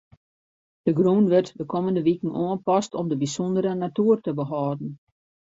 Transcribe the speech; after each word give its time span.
De 0.85 0.91
grûn 0.99 1.29
wurdt 1.31 1.53
de 1.59 1.65
kommende 1.73 2.01
wiken 2.07 2.37
oanpast 2.43 2.91
om 2.99 3.07
de 3.09 3.15
bysûndere 3.21 3.73
natuer 3.77 4.17
te 4.23 4.31
behâlden. 4.39 4.91